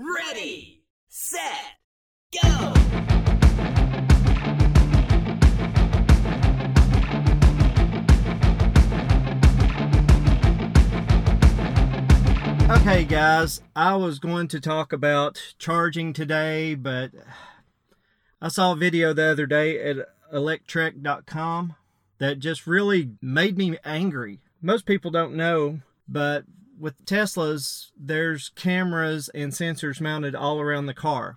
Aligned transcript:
Ready, 0.00 0.84
set, 1.08 1.42
go! 2.40 2.72
Okay, 12.70 13.02
guys, 13.04 13.60
I 13.74 13.96
was 13.96 14.20
going 14.20 14.46
to 14.48 14.60
talk 14.60 14.92
about 14.92 15.54
charging 15.58 16.12
today, 16.12 16.76
but 16.76 17.10
I 18.40 18.46
saw 18.46 18.74
a 18.74 18.76
video 18.76 19.12
the 19.12 19.24
other 19.24 19.46
day 19.46 19.80
at 19.80 19.96
electrek.com 20.32 21.74
that 22.18 22.38
just 22.38 22.68
really 22.68 23.10
made 23.20 23.58
me 23.58 23.76
angry. 23.84 24.38
Most 24.62 24.86
people 24.86 25.10
don't 25.10 25.34
know, 25.34 25.80
but 26.06 26.44
with 26.78 27.04
Teslas, 27.04 27.90
there's 27.98 28.50
cameras 28.50 29.28
and 29.34 29.52
sensors 29.52 30.00
mounted 30.00 30.34
all 30.34 30.60
around 30.60 30.86
the 30.86 30.94
car. 30.94 31.36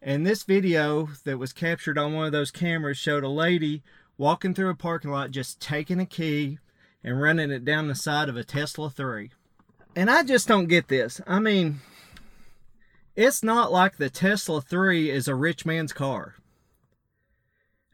And 0.00 0.26
this 0.26 0.44
video 0.44 1.08
that 1.24 1.38
was 1.38 1.52
captured 1.52 1.98
on 1.98 2.12
one 2.12 2.26
of 2.26 2.32
those 2.32 2.50
cameras 2.50 2.98
showed 2.98 3.24
a 3.24 3.28
lady 3.28 3.82
walking 4.16 4.54
through 4.54 4.70
a 4.70 4.74
parking 4.74 5.10
lot 5.10 5.30
just 5.30 5.60
taking 5.60 6.00
a 6.00 6.06
key 6.06 6.58
and 7.02 7.20
running 7.20 7.50
it 7.50 7.64
down 7.64 7.88
the 7.88 7.94
side 7.94 8.28
of 8.28 8.36
a 8.36 8.44
Tesla 8.44 8.90
3. 8.90 9.30
And 9.96 10.10
I 10.10 10.22
just 10.22 10.46
don't 10.46 10.66
get 10.66 10.88
this. 10.88 11.20
I 11.26 11.40
mean, 11.40 11.80
it's 13.16 13.42
not 13.42 13.72
like 13.72 13.96
the 13.96 14.10
Tesla 14.10 14.60
3 14.60 15.10
is 15.10 15.26
a 15.26 15.34
rich 15.34 15.66
man's 15.66 15.92
car. 15.92 16.36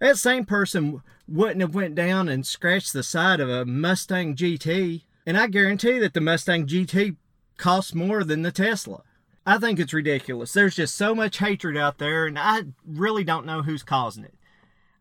That 0.00 0.18
same 0.18 0.44
person 0.44 1.02
wouldn't 1.26 1.62
have 1.62 1.74
went 1.74 1.94
down 1.94 2.28
and 2.28 2.46
scratched 2.46 2.92
the 2.92 3.02
side 3.02 3.40
of 3.40 3.48
a 3.48 3.64
Mustang 3.64 4.36
GT. 4.36 5.04
And 5.26 5.38
I 5.38 5.46
guarantee 5.46 5.98
that 5.98 6.14
the 6.14 6.20
Mustang 6.20 6.66
GT 6.66 7.16
costs 7.56 7.94
more 7.94 8.24
than 8.24 8.42
the 8.42 8.52
Tesla. 8.52 9.02
I 9.46 9.58
think 9.58 9.78
it's 9.78 9.92
ridiculous. 9.92 10.52
There's 10.52 10.76
just 10.76 10.96
so 10.96 11.14
much 11.14 11.38
hatred 11.38 11.76
out 11.76 11.98
there, 11.98 12.26
and 12.26 12.38
I 12.38 12.64
really 12.86 13.24
don't 13.24 13.46
know 13.46 13.62
who's 13.62 13.82
causing 13.82 14.24
it. 14.24 14.34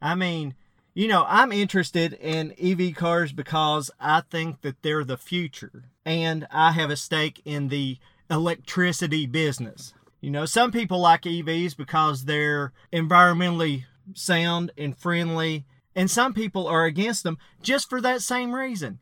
I 0.02 0.16
mean, 0.16 0.56
you 0.94 1.08
know, 1.08 1.26
I'm 1.28 1.52
interested 1.52 2.14
in 2.14 2.54
EV 2.62 2.96
cars 2.96 3.32
because 3.32 3.90
I 4.00 4.22
think 4.30 4.62
that 4.62 4.82
they're 4.82 5.06
the 5.06 5.18
future, 5.18 5.86
and 6.06 6.46
I 6.52 6.74
have 6.74 6.90
a 6.90 6.98
stake 6.98 7.42
in 7.46 7.70
the 7.70 7.98
electricity 8.30 9.26
business. 9.26 9.94
You 10.20 10.30
know, 10.30 10.46
some 10.46 10.72
people 10.72 11.00
like 11.00 11.24
EVs 11.24 11.76
because 11.76 12.26
they're 12.26 12.74
environmentally 12.92 13.86
sound 14.14 14.72
and 14.78 14.98
friendly, 14.98 15.66
and 15.96 16.12
some 16.12 16.34
people 16.34 16.68
are 16.68 16.86
against 16.86 17.24
them 17.24 17.38
just 17.62 17.90
for 17.90 18.02
that 18.02 18.22
same 18.22 18.54
reason. 18.54 19.00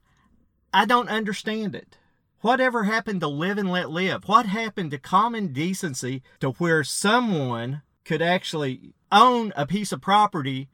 I 0.73 0.85
don't 0.85 1.09
understand 1.09 1.75
it. 1.75 1.97
Whatever 2.41 2.83
happened 2.83 3.21
to 3.21 3.27
live 3.27 3.57
and 3.57 3.71
let 3.71 3.91
live? 3.91 4.27
What 4.27 4.47
happened 4.47 4.91
to 4.91 4.97
common 4.97 5.53
decency 5.53 6.23
to 6.39 6.51
where 6.51 6.83
someone 6.83 7.81
could 8.03 8.21
actually 8.21 8.93
own 9.11 9.53
a 9.55 9.67
piece 9.67 9.91
of 9.91 10.01
property 10.01 10.69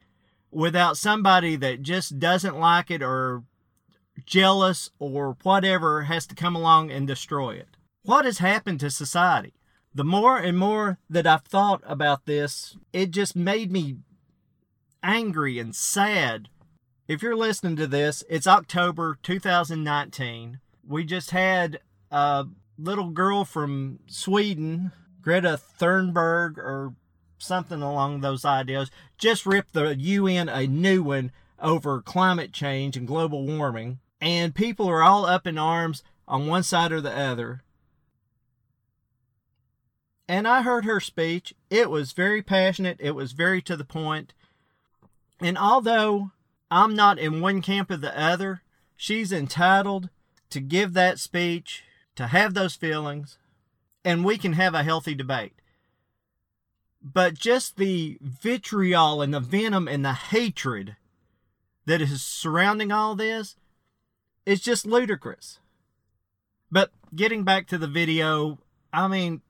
without 0.50 0.96
somebody 0.96 1.56
that 1.56 1.82
just 1.82 2.18
doesn't 2.18 2.58
like 2.58 2.90
it 2.90 3.02
or 3.02 3.42
jealous 4.24 4.90
or 4.98 5.36
whatever 5.42 6.04
has 6.04 6.26
to 6.28 6.34
come 6.34 6.56
along 6.56 6.90
and 6.90 7.06
destroy 7.06 7.50
it? 7.50 7.76
What 8.02 8.24
has 8.24 8.38
happened 8.38 8.80
to 8.80 8.90
society? 8.90 9.52
The 9.94 10.04
more 10.04 10.38
and 10.38 10.56
more 10.56 10.98
that 11.10 11.26
I've 11.26 11.42
thought 11.42 11.82
about 11.84 12.24
this, 12.24 12.76
it 12.92 13.10
just 13.10 13.36
made 13.36 13.70
me 13.70 13.96
angry 15.02 15.58
and 15.58 15.74
sad. 15.74 16.48
If 17.08 17.22
you're 17.22 17.36
listening 17.36 17.76
to 17.76 17.86
this, 17.86 18.22
it's 18.28 18.46
October 18.46 19.16
2019. 19.22 20.60
We 20.86 21.04
just 21.04 21.30
had 21.30 21.80
a 22.10 22.44
little 22.76 23.08
girl 23.08 23.46
from 23.46 24.00
Sweden, 24.06 24.92
Greta 25.22 25.58
Thunberg, 25.80 26.58
or 26.58 26.92
something 27.38 27.80
along 27.80 28.20
those 28.20 28.44
ideas, 28.44 28.90
just 29.16 29.46
ripped 29.46 29.72
the 29.72 29.96
UN 29.96 30.50
a 30.50 30.66
new 30.66 31.02
one 31.02 31.32
over 31.58 32.02
climate 32.02 32.52
change 32.52 32.94
and 32.94 33.06
global 33.06 33.46
warming. 33.46 34.00
And 34.20 34.54
people 34.54 34.86
are 34.86 35.02
all 35.02 35.24
up 35.24 35.46
in 35.46 35.56
arms 35.56 36.02
on 36.26 36.46
one 36.46 36.62
side 36.62 36.92
or 36.92 37.00
the 37.00 37.16
other. 37.16 37.62
And 40.28 40.46
I 40.46 40.60
heard 40.60 40.84
her 40.84 41.00
speech. 41.00 41.54
It 41.70 41.88
was 41.88 42.12
very 42.12 42.42
passionate, 42.42 42.98
it 43.00 43.12
was 43.12 43.32
very 43.32 43.62
to 43.62 43.78
the 43.78 43.84
point. 43.84 44.34
And 45.40 45.56
although 45.56 46.32
I'm 46.70 46.94
not 46.94 47.18
in 47.18 47.40
one 47.40 47.62
camp 47.62 47.90
or 47.90 47.96
the 47.96 48.18
other, 48.18 48.62
she's 48.96 49.32
entitled 49.32 50.10
to 50.50 50.60
give 50.60 50.92
that 50.94 51.18
speech, 51.18 51.84
to 52.16 52.28
have 52.28 52.54
those 52.54 52.74
feelings, 52.74 53.38
and 54.04 54.24
we 54.24 54.38
can 54.38 54.54
have 54.54 54.74
a 54.74 54.82
healthy 54.82 55.14
debate. 55.14 55.54
But 57.02 57.34
just 57.34 57.76
the 57.76 58.18
vitriol 58.20 59.22
and 59.22 59.32
the 59.32 59.40
venom 59.40 59.86
and 59.88 60.04
the 60.04 60.12
hatred 60.12 60.96
that 61.86 62.02
is 62.02 62.22
surrounding 62.22 62.92
all 62.92 63.14
this 63.14 63.56
is 64.44 64.60
just 64.60 64.84
ludicrous. 64.84 65.58
But 66.70 66.90
getting 67.14 67.44
back 67.44 67.66
to 67.68 67.78
the 67.78 67.86
video, 67.86 68.58
I 68.92 69.08
mean, 69.08 69.42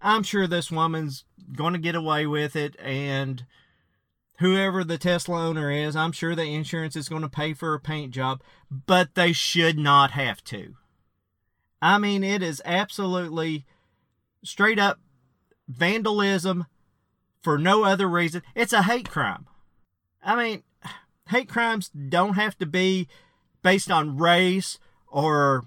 I'm 0.00 0.22
sure 0.22 0.46
this 0.46 0.70
woman's 0.70 1.24
going 1.56 1.72
to 1.72 1.78
get 1.78 1.94
away 1.94 2.26
with 2.26 2.54
it 2.54 2.76
and 2.78 3.44
whoever 4.42 4.82
the 4.82 4.98
Tesla 4.98 5.46
owner 5.46 5.70
is, 5.70 5.94
I'm 5.94 6.10
sure 6.10 6.34
the 6.34 6.42
insurance 6.42 6.96
is 6.96 7.08
going 7.08 7.22
to 7.22 7.28
pay 7.28 7.54
for 7.54 7.74
a 7.74 7.80
paint 7.80 8.12
job, 8.12 8.42
but 8.70 9.14
they 9.14 9.32
should 9.32 9.78
not 9.78 10.10
have 10.10 10.42
to. 10.44 10.74
I 11.80 11.98
mean, 11.98 12.24
it 12.24 12.42
is 12.42 12.60
absolutely 12.64 13.64
straight 14.44 14.80
up 14.80 14.98
vandalism 15.68 16.66
for 17.40 17.56
no 17.56 17.84
other 17.84 18.08
reason. 18.08 18.42
It's 18.54 18.72
a 18.72 18.82
hate 18.82 19.08
crime. 19.08 19.46
I 20.24 20.34
mean, 20.34 20.64
hate 21.28 21.48
crimes 21.48 21.88
don't 21.88 22.34
have 22.34 22.58
to 22.58 22.66
be 22.66 23.06
based 23.62 23.92
on 23.92 24.16
race 24.16 24.80
or 25.06 25.66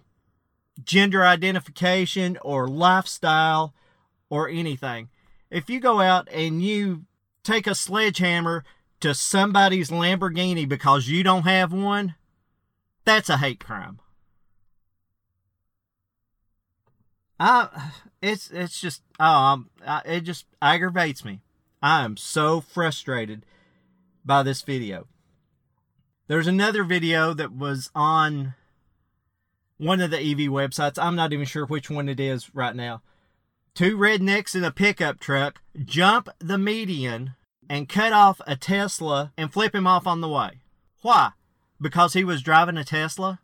gender 0.83 1.25
identification 1.25 2.37
or 2.41 2.67
lifestyle 2.67 3.73
or 4.29 4.49
anything. 4.49 5.09
If 5.49 5.69
you 5.69 5.79
go 5.79 6.01
out 6.01 6.27
and 6.29 6.61
you 6.61 7.05
take 7.45 7.67
a 7.67 7.75
sledgehammer 7.75 8.63
to 8.99 9.13
somebody's 9.13 9.89
Lamborghini 9.89 10.67
because 10.67 11.07
you 11.07 11.23
don't 11.23 11.43
have 11.43 11.71
one, 11.71 12.15
that's 13.05 13.29
a 13.29 13.37
hate 13.37 13.59
crime. 13.59 13.99
I, 17.39 17.91
it's 18.21 18.49
it's 18.49 18.79
just 18.79 19.01
um, 19.19 19.69
it 20.05 20.21
just 20.21 20.45
aggravates 20.61 21.25
me. 21.25 21.41
I 21.81 22.03
am 22.03 22.17
so 22.17 22.61
frustrated 22.61 23.45
by 24.23 24.41
this 24.43 24.61
video. 24.61 25.07
There's 26.27 26.47
another 26.47 26.83
video 26.83 27.33
that 27.33 27.55
was 27.55 27.91
on 27.93 28.55
one 29.77 30.01
of 30.01 30.09
the 30.11 30.17
EV 30.17 30.49
websites. 30.49 30.97
I'm 30.97 31.15
not 31.15 31.33
even 31.33 31.45
sure 31.45 31.65
which 31.65 31.89
one 31.89 32.09
it 32.09 32.19
is 32.19 32.55
right 32.55 32.75
now. 32.75 33.01
Two 33.75 33.97
rednecks 33.97 34.55
in 34.55 34.63
a 34.63 34.71
pickup 34.71 35.19
truck 35.19 35.61
jump 35.83 36.29
the 36.39 36.57
median 36.57 37.35
and 37.69 37.89
cut 37.89 38.13
off 38.13 38.39
a 38.47 38.55
Tesla 38.55 39.33
and 39.37 39.51
flip 39.51 39.75
him 39.75 39.85
off 39.85 40.07
on 40.07 40.21
the 40.21 40.29
way. 40.29 40.61
Why? 41.01 41.31
Because 41.81 42.13
he 42.13 42.23
was 42.23 42.41
driving 42.41 42.77
a 42.77 42.85
Tesla? 42.85 43.41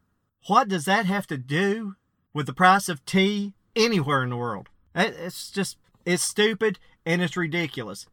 What 0.48 0.70
does 0.70 0.86
that 0.86 1.06
have 1.06 1.28
to 1.28 1.38
do 1.38 1.96
with 2.34 2.46
the 2.46 2.54
price 2.54 2.88
of 2.88 3.06
tea 3.06 3.56
anywhere 3.76 4.24
in 4.24 4.30
the 4.30 4.38
world? 4.38 4.70
It's 4.96 5.52
just, 5.52 5.76
it's 6.06 6.24
stupid 6.24 6.80
and 7.06 7.22
it's 7.22 7.36
ridiculous. 7.36 8.08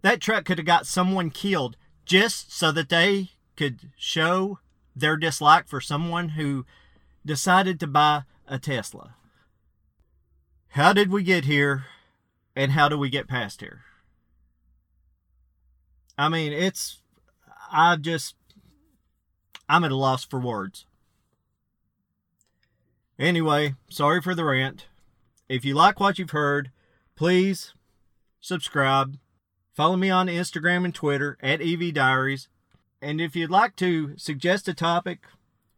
That 0.00 0.22
truck 0.22 0.46
could 0.46 0.56
have 0.56 0.66
got 0.66 0.86
someone 0.86 1.28
killed 1.28 1.76
just 2.06 2.56
so 2.56 2.72
that 2.72 2.88
they 2.88 3.32
could 3.54 3.90
show 3.98 4.60
their 4.96 5.18
dislike 5.18 5.68
for 5.68 5.82
someone 5.82 6.30
who 6.30 6.64
decided 7.26 7.78
to 7.80 7.86
buy 7.86 8.22
a 8.48 8.58
Tesla. 8.58 9.16
How 10.74 10.92
did 10.92 11.08
we 11.08 11.22
get 11.22 11.44
here 11.44 11.84
and 12.56 12.72
how 12.72 12.88
do 12.88 12.98
we 12.98 13.08
get 13.08 13.28
past 13.28 13.60
here? 13.60 13.82
I 16.18 16.28
mean, 16.28 16.52
it's, 16.52 17.00
I 17.70 17.94
just, 17.94 18.34
I'm 19.68 19.84
at 19.84 19.92
a 19.92 19.96
loss 19.96 20.24
for 20.24 20.40
words. 20.40 20.84
Anyway, 23.20 23.76
sorry 23.88 24.20
for 24.20 24.34
the 24.34 24.44
rant. 24.44 24.86
If 25.48 25.64
you 25.64 25.76
like 25.76 26.00
what 26.00 26.18
you've 26.18 26.30
heard, 26.30 26.72
please 27.14 27.72
subscribe. 28.40 29.18
Follow 29.74 29.96
me 29.96 30.10
on 30.10 30.26
Instagram 30.26 30.84
and 30.84 30.92
Twitter 30.92 31.38
at 31.40 31.62
EV 31.62 31.94
Diaries. 31.94 32.48
And 33.00 33.20
if 33.20 33.36
you'd 33.36 33.48
like 33.48 33.76
to 33.76 34.14
suggest 34.16 34.66
a 34.66 34.74
topic 34.74 35.20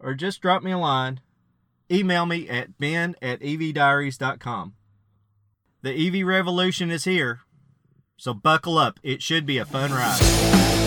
or 0.00 0.14
just 0.14 0.40
drop 0.40 0.62
me 0.62 0.72
a 0.72 0.78
line, 0.78 1.20
email 1.90 2.24
me 2.24 2.48
at 2.48 2.78
ben 2.78 3.14
at 3.20 3.40
evdiaries.com. 3.40 4.72
The 5.86 6.20
EV 6.20 6.26
revolution 6.26 6.90
is 6.90 7.04
here, 7.04 7.42
so 8.16 8.34
buckle 8.34 8.76
up. 8.76 8.98
It 9.04 9.22
should 9.22 9.46
be 9.46 9.58
a 9.58 9.64
fun 9.64 9.92
ride. 9.92 10.85